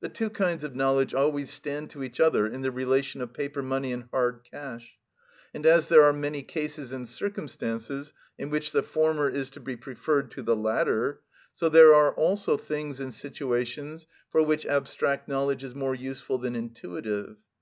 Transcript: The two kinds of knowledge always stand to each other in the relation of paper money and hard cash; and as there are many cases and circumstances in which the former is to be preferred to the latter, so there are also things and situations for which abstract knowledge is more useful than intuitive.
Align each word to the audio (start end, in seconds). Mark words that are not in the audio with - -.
The 0.00 0.10
two 0.10 0.28
kinds 0.28 0.62
of 0.62 0.74
knowledge 0.76 1.14
always 1.14 1.48
stand 1.50 1.88
to 1.88 2.02
each 2.04 2.20
other 2.20 2.46
in 2.46 2.60
the 2.60 2.70
relation 2.70 3.22
of 3.22 3.32
paper 3.32 3.62
money 3.62 3.94
and 3.94 4.08
hard 4.10 4.40
cash; 4.52 4.98
and 5.54 5.64
as 5.64 5.88
there 5.88 6.02
are 6.04 6.12
many 6.12 6.42
cases 6.42 6.92
and 6.92 7.08
circumstances 7.08 8.12
in 8.36 8.50
which 8.50 8.72
the 8.72 8.82
former 8.82 9.26
is 9.30 9.48
to 9.48 9.60
be 9.60 9.74
preferred 9.74 10.30
to 10.32 10.42
the 10.42 10.54
latter, 10.54 11.22
so 11.54 11.70
there 11.70 11.94
are 11.94 12.14
also 12.14 12.58
things 12.58 13.00
and 13.00 13.14
situations 13.14 14.06
for 14.30 14.42
which 14.42 14.66
abstract 14.66 15.28
knowledge 15.28 15.64
is 15.64 15.74
more 15.74 15.94
useful 15.94 16.36
than 16.36 16.54
intuitive. 16.54 17.36